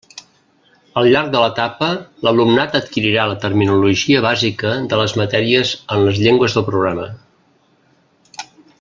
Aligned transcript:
Al 1.01 1.09
llarg 1.15 1.27
de 1.35 1.43
l'etapa 1.43 1.89
l'alumnat 2.27 2.77
adquirirà 2.79 3.27
la 3.33 3.37
terminologia 3.45 4.25
bàsica 4.29 4.73
de 4.95 4.99
les 5.03 5.15
matèries 5.23 5.75
en 5.97 6.05
les 6.09 6.23
llengües 6.25 6.57
del 6.57 6.67
programa. 6.73 7.11